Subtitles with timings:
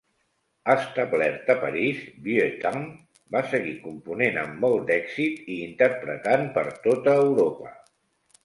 [0.75, 1.99] Establert a París,
[2.29, 7.73] Vieuxtemps va seguir component amb molt d'èxit i interpretant per tota Europa.